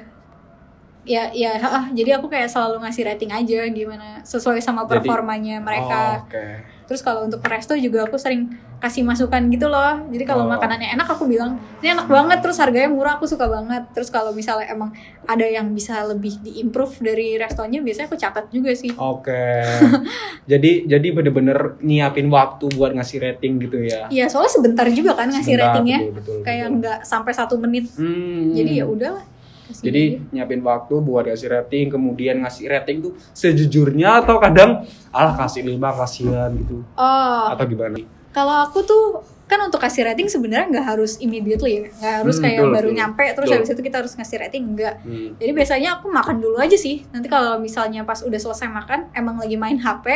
ya 1.09 1.33
ya 1.33 1.57
ha-ha, 1.57 1.89
jadi 1.91 2.15
aku 2.15 2.29
kayak 2.29 2.47
selalu 2.47 2.85
ngasih 2.85 3.03
rating 3.03 3.33
aja 3.33 3.65
gimana 3.67 4.21
sesuai 4.23 4.61
sama 4.61 4.85
Jadi- 4.85 4.93
performanya 5.01 5.57
mereka 5.59 6.21
Oh, 6.21 6.29
oke. 6.29 6.45
terus 6.85 7.01
kalau 7.01 7.25
untuk 7.25 7.41
resto 7.43 7.73
juga 7.73 8.05
aku 8.05 8.15
sering 8.15 8.49
kasih 8.79 9.03
masukan 9.03 9.43
gitu 9.49 9.67
loh 9.67 10.07
jadi 10.07 10.23
kalau 10.23 10.45
Oh. 10.45 10.51
makanannya 10.51 10.93
enak 10.93 11.09
aku 11.09 11.25
bilang 11.25 11.57
ini 11.79 11.91
enak 11.91 12.07
banget 12.07 12.39
terus 12.39 12.57
harganya 12.57 12.87
murah 12.87 13.17
aku 13.17 13.25
suka 13.25 13.45
banget 13.45 13.83
terus 13.91 14.07
kalau 14.07 14.31
misalnya 14.31 14.69
emang 14.69 14.93
ada 15.25 15.43
yang 15.43 15.73
bisa 15.73 15.99
lebih 16.05 16.39
diimprove 16.39 16.95
dari 17.03 17.35
restonya 17.35 17.81
biasanya 17.81 18.07
aku 18.07 18.17
catat 18.17 18.47
juga 18.49 18.71
sih 18.73 18.93
Oke. 18.95 19.65
jadi 20.47 20.87
jadi 20.87 21.09
bener-bener 21.11 21.81
nyiapin 21.81 22.29
waktu 22.29 22.69
buat 22.71 22.93
ngasih 22.93 23.19
rating 23.21 23.59
gitu 23.61 23.83
ya. 23.83 24.07
Iya 24.09 24.29
soalnya 24.29 24.53
sebentar 24.53 24.87
juga 24.89 25.13
kan 25.15 25.29
ngasih 25.29 25.55
Sebentar, 25.55 25.73
ratingnya 25.73 25.99
betul, 26.05 26.15
betul, 26.15 26.39
kayak 26.43 26.67
nggak 26.75 26.99
sampai 27.03 27.33
satu 27.33 27.57
menit 27.57 27.89
Hmm. 27.93 28.53
jadi 28.53 28.73
ya 28.79 28.87
udahlah 28.87 29.25
Jadi 29.71 30.03
nyiapin 30.31 30.61
waktu 30.61 30.95
buat 30.99 31.25
ngasih 31.25 31.49
rating, 31.51 31.87
kemudian 31.89 32.41
ngasih 32.41 32.67
rating 32.67 33.01
tuh 33.01 33.13
sejujurnya 33.33 34.23
atau 34.23 34.37
kadang 34.37 34.85
alah 35.09 35.35
kasih 35.37 35.63
lima 35.63 35.91
kasihan 35.91 36.49
gitu. 36.55 36.81
oh 36.93 37.45
Atau 37.49 37.67
gimana? 37.67 37.97
kalau 38.29 38.63
aku 38.63 38.81
tuh 38.83 39.05
kan 39.45 39.59
untuk 39.61 39.81
kasih 39.81 40.05
rating 40.05 40.29
sebenarnya 40.29 40.69
nggak 40.71 40.87
harus 40.87 41.17
immediately 41.19 41.73
ya 41.75 41.89
nggak 41.91 42.15
harus 42.21 42.37
Hmm, 42.37 42.45
kayak 42.45 42.61
betul, 42.61 42.69
baru 42.71 42.85
betul. 42.87 42.99
nyampe 43.01 43.25
terus 43.27 43.47
Betul. 43.49 43.57
habis 43.57 43.71
itu 43.71 43.83
kita 43.83 43.97
harus 43.99 44.13
ngasih 44.15 44.37
rating 44.39 44.65
enggak 44.69 44.95
Hmm. 45.01 45.29
Jadi 45.35 45.51
biasanya 45.55 45.89
aku 45.97 46.07
makan 46.09 46.37
dulu 46.39 46.57
aja 46.57 46.77
sih. 46.77 47.09
Nanti 47.09 47.27
kalau 47.27 47.57
misalnya 47.57 48.05
pas 48.05 48.21
udah 48.21 48.37
selesai 48.37 48.69
makan, 48.69 49.09
emang 49.13 49.41
lagi 49.41 49.57
main 49.57 49.77
HP 49.77 50.07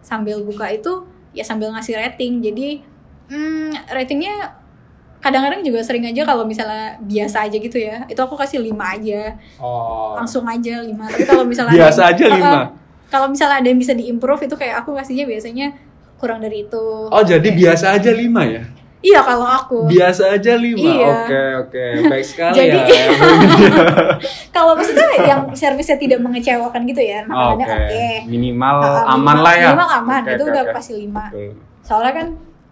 sambil 0.00 0.40
buka 0.40 0.68
itu 0.68 0.92
ya 1.32 1.42
sambil 1.42 1.72
ngasih 1.72 1.96
rating. 1.96 2.38
Jadi 2.38 2.84
hmm, 3.26 3.88
ratingnya 3.88 4.34
kadang-kadang 5.18 5.60
juga 5.60 5.80
sering 5.80 6.04
aja 6.04 6.22
kalau 6.22 6.42
misalnya 6.42 6.94
biasa 7.00 7.44
aja 7.44 7.56
gitu 7.56 7.76
ya. 7.76 8.04
Itu 8.06 8.18
aku 8.18 8.34
kasih 8.34 8.58
5 8.58 8.72
aja. 8.76 9.34
Oh. 9.56 10.14
Langsung 10.14 10.44
aja 10.44 10.78
5. 10.78 10.92
Tapi 10.92 11.24
kalau 11.24 11.42
misalnya 11.42 11.72
Biasa 11.80 12.00
ada- 12.02 12.14
aja 12.14 12.24
lima. 12.28 12.60
Kalau 13.06 13.26
misalnya 13.26 13.56
ada 13.58 13.68
yang 13.68 13.78
bisa 13.78 13.92
diimprove 13.92 14.42
itu 14.42 14.54
kayak 14.54 14.82
aku 14.82 14.90
kasihnya 14.92 15.24
biasanya 15.24 15.70
kurang 16.16 16.40
dari 16.40 16.62
itu. 16.62 16.86
Oh 17.06 17.22
jadi 17.22 17.38
Kayak- 17.40 17.58
biasa 17.58 17.86
aja 17.94 18.10
lima 18.10 18.42
ya? 18.42 18.62
Iya 18.98 19.20
kalau 19.22 19.46
aku. 19.46 19.78
Biasa 19.86 20.34
aja 20.34 20.56
lima. 20.56 20.82
Iya. 20.82 21.06
Oke 21.22 21.42
oke 21.60 21.84
baik 22.08 22.26
sekali 22.26 22.54
Jadi- 22.58 22.82
ya. 22.82 23.04
Kalau 24.50 24.72
maksudnya 24.72 25.06
yang 25.20 25.40
servisnya 25.52 25.94
tidak 25.96 26.18
mengecewakan 26.18 26.82
gitu 26.84 26.98
ya. 26.98 27.22
Oke. 27.22 27.30
Makanannya 27.30 27.66
oke. 27.86 28.08
Minimal 28.26 28.76
Uh, 28.76 28.86
aman 29.06 29.14
minimal- 29.14 29.44
lah 29.44 29.54
ya. 29.54 29.68
Minimal 29.68 29.90
aman, 29.94 30.20
Oke, 30.20 30.32
itu 30.32 30.42
oke, 30.42 30.50
udah 30.50 30.62
oke. 30.64 30.74
pasti 30.74 30.92
5. 30.96 31.06
Betul. 31.30 31.50
Soalnya 31.82 32.12
kan 32.12 32.26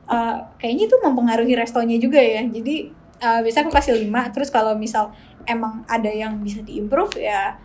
uh, 0.09 0.37
kayaknya 0.61 0.85
itu 0.89 0.97
mempengaruhi 1.01 1.55
restonya 1.57 1.97
juga 1.97 2.21
ya. 2.21 2.43
Jadi 2.45 2.91
uh, 3.23 3.41
biasanya 3.45 3.65
aku 3.69 3.75
kasih 3.75 3.95
5, 4.01 4.35
terus 4.35 4.49
kalau 4.53 4.73
misal 4.77 5.13
emang 5.45 5.85
ada 5.85 6.09
yang 6.09 6.41
bisa 6.41 6.65
diimprove 6.65 7.21
ya 7.21 7.61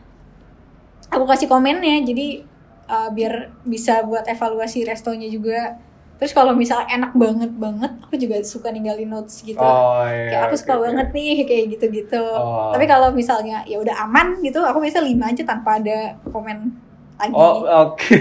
aku 1.10 1.26
kasih 1.26 1.48
komennya. 1.50 2.06
Jadi 2.06 2.46
uh, 2.90 3.10
biar 3.12 3.54
bisa 3.66 4.06
buat 4.06 4.26
evaluasi 4.30 4.86
restonya 4.86 5.28
juga. 5.28 5.78
Terus 6.20 6.36
kalau 6.36 6.52
misal 6.52 6.84
enak 6.84 7.16
banget 7.16 7.48
banget, 7.56 7.96
aku 8.04 8.20
juga 8.20 8.44
suka 8.44 8.76
ninggalin 8.76 9.08
notes 9.08 9.40
gitu. 9.40 9.64
Oh 9.64 10.04
iya. 10.04 10.36
kayak 10.36 10.42
aku 10.52 10.56
suka 10.60 10.76
oke. 10.76 10.84
banget 10.84 11.08
nih 11.16 11.32
kayak 11.50 11.66
gitu-gitu. 11.80 12.24
Oh. 12.36 12.76
Tapi 12.76 12.86
kalau 12.92 13.16
misalnya 13.16 13.64
ya 13.64 13.80
udah 13.80 13.96
aman 14.04 14.44
gitu, 14.44 14.60
aku 14.60 14.84
biasa 14.84 15.00
5 15.00 15.16
aja 15.16 15.44
tanpa 15.48 15.80
ada 15.80 16.20
komen 16.28 16.76
lagi. 17.16 17.32
Oh 17.32 17.64
oke. 17.64 18.04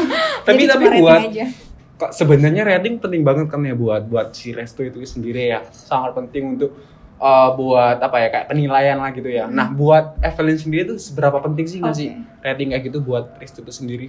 tapi 0.46 0.62
Jadi 0.66 0.70
tapi 0.70 0.84
rating 0.86 1.02
buat 1.02 1.22
aja. 1.34 1.46
Kok 2.00 2.16
sebenarnya 2.16 2.64
rating 2.64 2.96
penting 2.96 3.20
banget 3.20 3.52
kan 3.52 3.60
ya 3.60 3.76
buat 3.76 4.08
buat 4.08 4.32
si 4.32 4.56
resto 4.56 4.80
itu 4.80 5.04
sendiri 5.04 5.52
ya 5.52 5.60
sangat 5.68 6.16
penting 6.16 6.56
untuk 6.56 6.72
uh, 7.20 7.52
buat 7.52 8.00
apa 8.00 8.16
ya 8.16 8.28
kayak 8.32 8.46
penilaian 8.48 8.96
lah 8.96 9.12
gitu 9.12 9.28
ya. 9.28 9.44
Nah 9.46 9.68
buat 9.68 10.16
Evelyn 10.24 10.56
sendiri 10.56 10.82
tuh 10.96 10.98
seberapa 10.98 11.36
penting 11.44 11.66
sih 11.68 11.78
nggak 11.84 11.96
sih 11.96 12.16
Oke. 12.16 12.40
rating 12.40 12.72
kayak 12.72 12.84
gitu 12.88 12.98
buat 13.04 13.36
resto 13.36 13.60
itu 13.60 13.72
sendiri? 13.76 14.08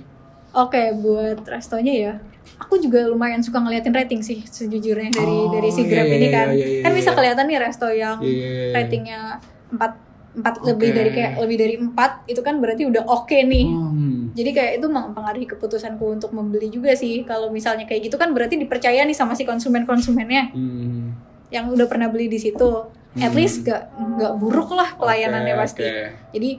Oke, 0.52 0.92
buat 1.00 1.48
restonya 1.48 1.94
ya. 1.96 2.14
Aku 2.60 2.76
juga 2.76 3.08
lumayan 3.08 3.40
suka 3.40 3.60
ngeliatin 3.64 3.96
rating 3.96 4.20
sih 4.20 4.44
sejujurnya 4.44 5.16
dari 5.16 5.32
Oh, 5.32 5.48
dari 5.48 5.70
si 5.72 5.88
iya, 5.88 5.90
Grab 5.92 6.08
iya, 6.08 6.16
ini 6.16 6.28
iya, 6.28 6.36
kan. 6.36 6.48
iya, 6.52 6.68
iya, 6.68 6.82
kan 6.84 6.92
bisa 6.92 7.10
iya. 7.12 7.16
kelihatan 7.16 7.46
nih 7.48 7.58
resto 7.60 7.88
yang 7.88 8.18
iya. 8.20 8.76
ratingnya 8.76 9.20
4 9.72 10.12
empat 10.32 10.56
Oke. 10.60 10.66
lebih 10.72 10.90
dari 10.96 11.10
kayak 11.12 11.32
lebih 11.44 11.58
dari 11.60 11.76
4 11.80 12.32
itu 12.32 12.42
kan 12.44 12.56
berarti 12.60 12.84
udah 12.88 13.04
oke 13.08 13.38
nih. 13.48 13.68
Hmm. 13.68 14.21
Jadi 14.32 14.50
kayak 14.50 14.72
itu 14.78 14.88
mempengaruhi 14.88 15.46
keputusanku 15.46 16.06
untuk 16.12 16.32
membeli 16.32 16.68
juga 16.68 16.92
sih. 16.92 17.22
Kalau 17.22 17.48
misalnya 17.48 17.84
kayak 17.84 18.08
gitu 18.08 18.16
kan 18.16 18.32
berarti 18.32 18.56
dipercaya 18.56 19.02
nih 19.02 19.14
sama 19.14 19.34
si 19.34 19.44
konsumen-konsumennya 19.44 20.52
Hmm. 20.52 21.12
yang 21.50 21.68
udah 21.68 21.86
pernah 21.86 22.08
beli 22.08 22.28
di 22.28 22.38
situ. 22.38 22.72
At 23.14 23.28
Hmm. 23.28 23.36
least 23.36 23.62
gak 23.62 23.92
nggak 23.92 24.34
buruk 24.36 24.72
lah 24.72 24.96
pelayanannya 24.96 25.52
Oke, 25.52 25.62
pasti. 25.62 25.82
oke. 25.84 26.00
Jadi 26.32 26.50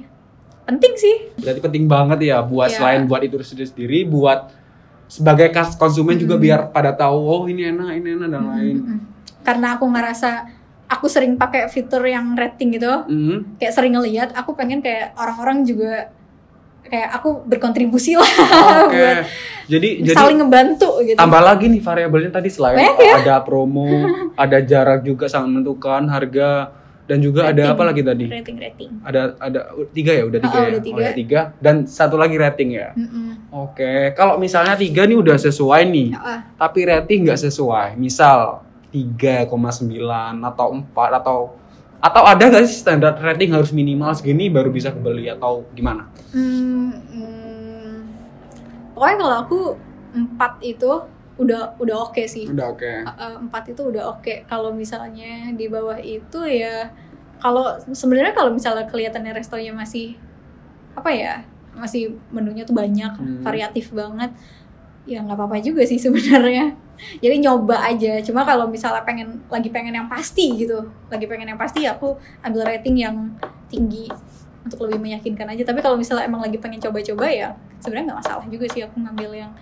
penting 0.62 0.92
sih. 0.94 1.16
Berarti 1.34 1.60
penting 1.60 1.84
banget 1.86 2.18
ya 2.22 2.38
buat 2.40 2.68
Iya. 2.68 2.76
selain 2.76 3.02
buat 3.04 3.20
itu 3.20 3.40
sendiri 3.40 4.04
buat 4.04 4.52
sebagai 5.06 5.48
kas- 5.48 5.74
konsumen 5.74 6.16
juga 6.16 6.36
Mm-mm. 6.36 6.44
biar 6.44 6.60
pada 6.68 6.92
tahu 6.92 7.18
oh 7.18 7.42
ini 7.44 7.66
enak 7.66 7.88
ini 7.94 8.08
enak 8.14 8.28
dan 8.28 8.44
lain. 8.46 8.76
Mm-mm. 8.78 8.98
Karena 9.40 9.74
aku 9.74 9.84
ngerasa 9.86 10.30
aku 10.86 11.08
sering 11.08 11.34
pakai 11.34 11.66
fitur 11.66 12.04
yang 12.04 12.36
rating 12.36 12.76
gitu. 12.76 12.92
Hmm. 13.08 13.56
Kayak 13.56 13.72
sering 13.72 13.96
ngeliat, 13.96 14.36
aku 14.36 14.52
pengen 14.52 14.78
kayak 14.78 15.16
orang-orang 15.16 15.64
juga 15.64 16.12
kayak 16.84 17.08
aku 17.14 17.42
berkontribusi 17.44 18.14
lah 18.14 18.26
Oke. 18.84 18.94
buat 18.96 19.24
Jadi 19.64 19.88
jadi 20.02 20.12
saling 20.12 20.38
ngebantu 20.38 21.00
gitu. 21.00 21.16
tambah 21.16 21.40
lagi 21.40 21.66
nih 21.66 21.80
variabelnya 21.80 22.30
tadi 22.30 22.48
selain 22.48 22.76
Banyak 22.76 22.98
ya? 22.98 23.14
ada 23.20 23.36
promo, 23.40 23.86
ada 24.34 24.58
jarak 24.60 25.00
juga 25.00 25.26
sangat 25.26 25.48
menentukan 25.50 26.04
harga 26.06 26.50
dan 27.02 27.18
juga 27.18 27.46
ada 27.46 27.62
Rating. 27.64 27.72
apa 27.72 27.82
lagi 27.84 28.02
tadi? 28.02 28.24
Rating-rating. 28.26 28.90
Ada 29.02 29.20
ada 29.36 29.60
tiga 29.90 30.12
ya 30.12 30.24
udah 30.24 30.40
tiga 30.40 30.54
Oh, 30.54 30.60
ya. 30.60 30.68
udah 30.68 30.82
tiga. 30.82 30.94
Oh, 30.94 31.00
ada 31.00 31.12
tiga 31.12 31.40
dan 31.58 31.74
satu 31.84 32.16
lagi 32.16 32.36
rating 32.36 32.70
ya. 32.72 32.88
Mm-mm. 32.92 33.50
Oke, 33.50 33.92
kalau 34.12 34.36
misalnya 34.36 34.74
tiga 34.74 35.02
nih 35.02 35.16
udah 35.16 35.34
sesuai 35.36 35.82
nih, 35.84 36.08
Ah, 36.14 36.46
tapi 36.56 36.84
rating 36.84 37.24
nggak 37.24 37.40
sesuai, 37.40 37.94
misal 37.96 38.62
3,9 38.88 39.48
atau 40.44 40.66
4 40.70 41.18
atau 41.18 41.38
atau 42.02 42.22
ada 42.26 42.42
nggak 42.50 42.66
sih 42.66 42.82
standar 42.82 43.14
rating 43.22 43.54
harus 43.54 43.70
minimal 43.70 44.10
segini 44.12 44.50
baru 44.50 44.74
bisa 44.74 44.90
kebeli 44.90 45.30
atau 45.30 45.62
gimana? 45.70 46.10
mm, 46.34 46.92
mm. 47.14 47.94
Pokoknya 48.92 49.16
kalau 49.22 49.36
aku 49.46 49.60
empat 50.12 50.52
itu 50.60 50.90
udah 51.40 51.78
udah 51.80 51.96
oke 52.10 52.22
sih. 52.28 52.50
Udah 52.50 52.74
oke. 52.74 52.90
Uh, 53.08 53.36
empat 53.46 53.72
itu 53.72 53.82
udah 53.88 54.18
oke. 54.18 54.44
Kalau 54.44 54.74
misalnya 54.74 55.54
di 55.56 55.66
bawah 55.70 55.96
itu 55.96 56.42
ya 56.44 56.90
kalau 57.40 57.78
sebenarnya 57.90 58.34
kalau 58.36 58.50
misalnya 58.52 58.86
kelihatannya 58.86 59.32
restonya 59.34 59.72
masih 59.74 60.14
apa 60.92 61.10
ya 61.10 61.34
masih 61.72 62.20
menunya 62.28 62.62
tuh 62.68 62.76
banyak 62.76 63.16
Hmm. 63.16 63.40
variatif 63.40 63.90
banget 63.96 64.30
ya 65.08 65.24
nggak 65.24 65.34
apa-apa 65.34 65.58
juga 65.64 65.82
sih 65.88 65.96
sebenarnya 65.98 66.76
jadi 67.18 67.36
nyoba 67.38 67.76
aja. 67.82 68.20
Cuma 68.22 68.42
kalau 68.42 68.68
misalnya 68.68 69.02
pengen 69.02 69.42
lagi 69.48 69.68
pengen 69.68 69.94
yang 69.94 70.08
pasti 70.08 70.54
gitu 70.56 70.82
lagi 71.08 71.26
pengen 71.26 71.50
yang 71.52 71.60
pasti 71.60 71.84
aku 71.86 72.14
ambil 72.42 72.66
rating 72.66 72.96
yang 72.98 73.16
tinggi 73.68 74.06
untuk 74.62 74.86
lebih 74.86 75.02
meyakinkan 75.02 75.50
aja. 75.50 75.62
Tapi 75.66 75.82
kalau 75.82 75.98
misalnya 75.98 76.26
emang 76.26 76.42
lagi 76.42 76.56
pengen 76.58 76.78
coba-coba 76.78 77.26
ya 77.26 77.48
sebenarnya 77.82 78.14
nggak 78.14 78.20
masalah 78.22 78.44
juga 78.46 78.66
sih 78.70 78.86
aku 78.86 78.96
ngambil 79.02 79.30
yang 79.34 79.52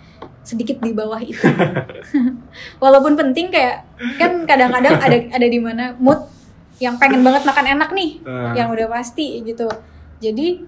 sedikit 0.44 0.76
di 0.80 0.92
bawah 0.92 1.20
itu. 1.20 1.40
Walaupun 2.82 3.16
penting 3.16 3.48
kayak 3.48 3.84
kan 4.20 4.44
kadang-kadang 4.44 4.96
ada 5.00 5.16
ada 5.32 5.46
di 5.48 5.60
mana 5.60 5.96
mood 5.96 6.20
yang 6.80 6.96
pengen 6.96 7.20
banget 7.20 7.44
makan 7.44 7.66
enak 7.76 7.90
nih 7.92 8.10
Hmm. 8.24 8.52
yang 8.56 8.68
udah 8.72 8.88
pasti 8.88 9.40
gitu. 9.44 9.68
Jadi 10.20 10.64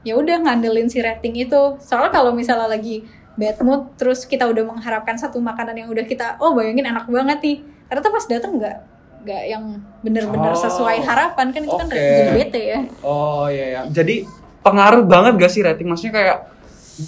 ya 0.00 0.16
udah 0.16 0.40
ngandelin 0.40 0.88
si 0.88 1.00
rating 1.04 1.36
itu. 1.36 1.76
Soalnya 1.80 2.12
kalau 2.12 2.32
misalnya 2.32 2.68
lagi 2.68 3.04
bad 3.40 3.56
mood 3.60 3.96
terus 3.96 4.22
kita 4.22 4.44
udah 4.44 4.62
mengharapkan 4.62 5.16
satu 5.16 5.40
makanan 5.40 5.72
yang 5.74 5.88
udah 5.88 6.04
kita 6.04 6.36
oh 6.36 6.52
bayangin 6.52 6.84
enak 6.84 7.08
banget 7.08 7.38
nih 7.40 7.56
ternyata 7.88 8.08
pas 8.08 8.24
datang 8.24 8.52
nggak 8.54 8.76
nggak 9.20 9.42
yang 9.46 9.64
bener-bener 10.00 10.48
Oh, 10.50 10.56
sesuai 10.58 11.00
harapan 11.00 11.46
kan 11.48 11.60
itu 11.60 11.72
kan 11.74 11.86
oke. 11.86 11.96
jadi 11.96 12.30
bete 12.34 12.60
ya 12.66 12.78
Oh 13.00 13.44
iya 13.46 13.66
ya. 13.70 13.80
Jadi 13.86 14.24
pengaruh 14.60 15.04
banget 15.04 15.36
gak 15.36 15.48
sih 15.50 15.60
rating? 15.60 15.84
Maksudnya 15.86 16.14
kayak 16.14 16.38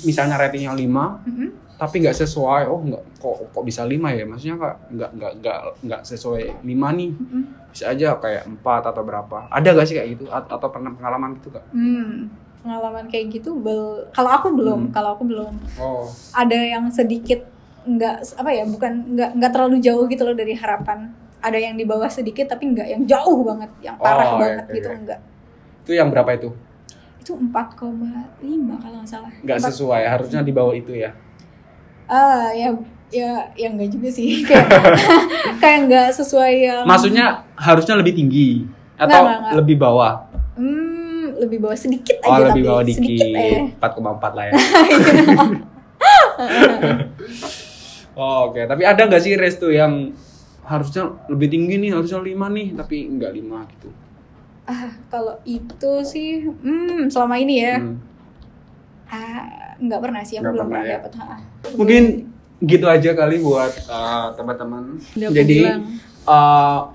misalnya 0.03 0.37
ratingnya 0.39 0.73
5 0.73 1.21
Mhm. 1.23 1.49
tapi 1.75 1.95
nggak 1.99 2.15
sesuai. 2.15 2.63
Oh 2.67 2.81
nggak 2.81 3.03
kok 3.17 3.37
kok 3.49 3.65
bisa 3.65 3.83
5 3.83 4.09
ya? 4.11 4.25
Maksudnya 4.25 4.57
kak 4.57 4.75
nggak 4.89 5.11
nggak 5.11 5.33
nggak 5.39 5.59
nggak 5.83 6.01
sesuai 6.03 6.43
5 6.61 6.89
nih. 6.93 7.11
Mhm. 7.11 7.43
Bisa 7.71 7.85
aja 7.89 8.09
kayak 8.15 8.43
4 8.47 8.83
atau 8.87 9.03
berapa. 9.03 9.49
Ada 9.49 9.69
gak 9.73 9.87
sih 9.87 9.97
kayak 9.97 10.09
gitu? 10.13 10.25
A- 10.29 10.45
atau 10.47 10.69
pernah 10.69 10.93
pengalaman 10.93 11.33
gitu 11.35 11.49
kak? 11.49 11.65
Hmm, 11.73 12.29
pengalaman 12.63 13.05
kayak 13.07 13.27
gitu 13.33 13.55
bel 13.55 13.83
kalau 14.11 14.31
aku 14.33 14.49
belum 14.51 14.81
Hmm. 14.81 14.93
kalau 14.93 15.15
aku 15.15 15.25
belum 15.25 15.53
Oh. 15.77 16.07
ada 16.33 16.55
yang 16.55 16.87
sedikit 16.89 17.43
nggak 17.83 18.39
apa 18.39 18.51
ya 18.51 18.65
bukan 18.65 18.93
nggak 19.11 19.31
nggak 19.35 19.51
terlalu 19.51 19.77
jauh 19.79 20.07
gitu 20.07 20.23
loh 20.23 20.33
dari 20.33 20.55
harapan 20.55 21.11
ada 21.39 21.59
yang 21.59 21.75
di 21.75 21.83
bawah 21.83 22.07
sedikit 22.07 22.47
tapi 22.47 22.71
nggak 22.71 22.87
yang 22.89 23.03
jauh 23.05 23.43
banget 23.43 23.67
yang 23.81 23.97
parah 23.97 24.29
Oh, 24.29 24.39
banget 24.39 24.65
oke, 24.65 24.73
gitu 24.73 24.89
oke. 24.89 24.97
enggak 24.97 25.21
Itu 25.83 25.93
yang 25.93 26.09
berapa 26.09 26.31
itu? 26.33 26.51
itu 27.19 27.33
4,5 27.35 27.63
kalau 28.79 28.97
nggak 28.97 29.07
salah 29.09 29.31
Nggak 29.37 29.59
sesuai. 29.61 30.03
Harusnya 30.05 30.41
di 30.41 30.51
bawah 30.51 30.71
itu 30.73 30.91
ya. 30.93 31.11
ah 32.05 32.51
ya 32.51 32.71
ya 33.09 33.31
ya 33.53 33.69
enggak 33.69 33.91
juga 33.91 34.09
sih 34.09 34.43
kayak 34.49 34.67
kayak 35.59 35.79
nggak 35.87 36.09
sesuai 36.13 36.53
yang 36.61 36.83
Maksudnya 36.83 37.27
harusnya 37.55 37.95
lebih 37.95 38.13
tinggi 38.13 38.67
atau 38.95 39.07
Nggak, 39.09 39.23
nggak, 39.23 39.39
nggak. 39.41 39.55
lebih 39.59 39.77
bawah? 39.77 40.13
Lebih 41.43 41.59
bawah 41.59 41.75
sedikit 41.75 42.17
Oh 42.23 42.31
aja 42.31 42.43
lebih 42.49 42.63
tapi 42.63 42.71
bawah 42.71 42.83
dikit. 42.83 42.99
sedikit 43.03 43.27
eh 43.35 43.61
4,4 43.77 44.39
lah 44.39 44.45
ya. 44.47 44.53
oh, 48.15 48.51
Oke, 48.51 48.61
tapi 48.65 48.83
ada 48.83 49.03
nggak 49.03 49.23
sih 49.23 49.33
tuh 49.57 49.73
yang 49.73 50.13
harusnya 50.63 51.11
lebih 51.27 51.49
tinggi 51.51 51.75
nih, 51.79 51.91
harusnya 51.93 52.19
5 52.19 52.29
nih, 52.49 52.67
tapi 52.75 52.97
nggak 53.11 53.33
5 53.35 53.73
gitu. 53.75 53.89
ah 54.63 54.95
kalau 55.11 55.43
itu 55.43 55.93
sih 56.07 56.47
hmm 56.47 57.11
selama 57.11 57.35
ini 57.35 57.55
ya 57.59 57.83
Hmm. 57.83 57.99
ah 59.11 59.43
nggak 59.77 60.01
pernah 60.01 60.23
sih 60.23 60.39
aku 60.39 60.47
belum 60.47 60.55
pernah 60.55 60.71
pernah 60.71 60.83
ya. 60.87 60.95
dapet 61.03 61.13
ha. 61.19 61.35
Mungkin 61.75 62.03
gitu 62.63 62.87
aja 62.87 63.11
kali 63.13 63.43
buat 63.43 63.73
uh, 63.91 64.31
teman-teman. 64.39 65.03
Jadi 65.19 65.67
bilang. 65.67 65.83
uh, 66.25 66.95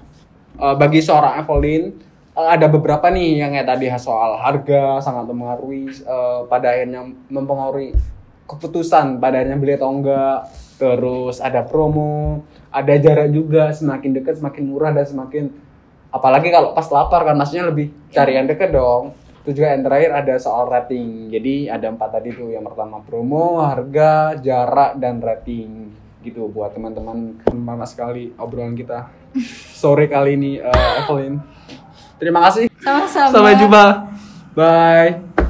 uh, 0.55 0.75
bagi 0.79 1.03
seorang 1.03 1.43
Evelyn 1.43 1.91
ada 2.37 2.69
beberapa 2.69 3.09
nih 3.09 3.41
yang 3.41 3.49
kayak 3.57 3.65
tadi 3.65 3.89
soal 3.97 4.37
harga 4.37 5.01
sangat 5.01 5.25
mempengaruhi 5.25 5.89
uh, 6.05 6.45
pada 6.45 6.69
akhirnya 6.69 7.09
mempengaruhi 7.33 7.97
keputusan 8.45 9.17
pada 9.17 9.41
akhirnya 9.41 9.57
beli 9.57 9.73
atau 9.73 9.89
enggak. 9.89 10.39
Terus 10.77 11.41
ada 11.41 11.65
promo, 11.65 12.45
ada 12.69 12.93
jarak 13.01 13.33
juga 13.33 13.73
semakin 13.73 14.21
dekat 14.21 14.37
semakin 14.37 14.63
murah 14.69 14.93
dan 14.93 15.09
semakin 15.09 15.49
apalagi 16.13 16.53
kalau 16.53 16.77
pas 16.77 16.85
lapar 16.93 17.25
kan 17.25 17.33
maksudnya 17.33 17.73
lebih 17.73 17.89
cari 18.13 18.37
yang 18.37 18.45
dekat 18.45 18.69
dong. 18.69 19.17
Itu 19.41 19.57
juga 19.57 19.73
yang 19.73 19.87
terakhir 19.87 20.11
ada 20.13 20.33
soal 20.37 20.69
rating. 20.69 21.33
Jadi 21.33 21.71
ada 21.71 21.89
empat 21.89 22.19
tadi 22.19 22.35
tuh. 22.35 22.51
Yang 22.51 22.67
pertama 22.67 22.99
promo, 22.99 23.63
harga, 23.63 24.35
jarak, 24.37 24.99
dan 24.99 25.23
rating. 25.23 25.89
Gitu 26.19 26.51
buat 26.51 26.75
teman-teman. 26.75 27.39
Panas 27.47 27.95
sekali 27.95 28.35
obrolan 28.35 28.75
kita. 28.75 29.07
Sore 29.79 30.11
kali 30.11 30.35
ini, 30.35 30.51
uh, 30.59 30.99
Evelyn. 30.99 31.39
Terima 32.17 32.39
kasih. 32.49 32.65
sama-sama 32.81 33.29
Sampai 33.33 33.53
jumpa. 33.57 33.83
Bye. 34.57 35.45